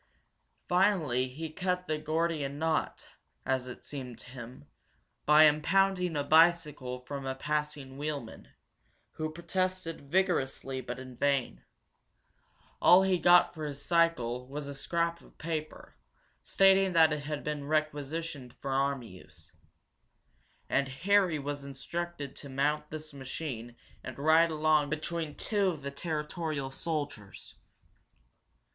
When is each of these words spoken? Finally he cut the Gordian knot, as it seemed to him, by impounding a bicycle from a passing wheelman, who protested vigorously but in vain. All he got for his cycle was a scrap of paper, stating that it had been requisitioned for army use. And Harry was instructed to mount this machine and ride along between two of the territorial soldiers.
Finally 0.67 1.27
he 1.27 1.47
cut 1.51 1.85
the 1.85 1.99
Gordian 1.99 2.57
knot, 2.57 3.07
as 3.45 3.67
it 3.67 3.85
seemed 3.85 4.17
to 4.17 4.31
him, 4.31 4.65
by 5.27 5.43
impounding 5.43 6.15
a 6.15 6.23
bicycle 6.23 7.01
from 7.01 7.27
a 7.27 7.35
passing 7.35 7.99
wheelman, 7.99 8.47
who 9.11 9.31
protested 9.31 10.09
vigorously 10.09 10.81
but 10.81 10.97
in 10.97 11.15
vain. 11.15 11.63
All 12.81 13.03
he 13.03 13.19
got 13.19 13.53
for 13.53 13.63
his 13.63 13.85
cycle 13.85 14.47
was 14.47 14.67
a 14.67 14.73
scrap 14.73 15.21
of 15.21 15.37
paper, 15.37 15.95
stating 16.41 16.93
that 16.93 17.13
it 17.13 17.25
had 17.25 17.43
been 17.43 17.65
requisitioned 17.67 18.55
for 18.55 18.71
army 18.71 19.19
use. 19.19 19.51
And 20.67 20.87
Harry 20.89 21.37
was 21.37 21.63
instructed 21.63 22.35
to 22.37 22.49
mount 22.49 22.89
this 22.89 23.13
machine 23.13 23.75
and 24.03 24.17
ride 24.17 24.49
along 24.49 24.89
between 24.89 25.35
two 25.35 25.67
of 25.67 25.83
the 25.83 25.91
territorial 25.91 26.71
soldiers. 26.71 27.53